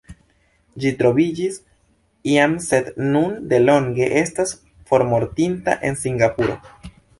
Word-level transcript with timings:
Ĝi 0.85 0.91
troviĝis 1.01 1.59
iam 2.37 2.55
sed 2.69 2.89
nun 3.11 3.37
delonge 3.53 4.09
estas 4.23 4.57
formortinta 4.93 5.79
en 5.91 6.03
Singapuro. 6.07 6.61